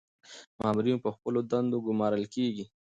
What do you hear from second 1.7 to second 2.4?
ګمارل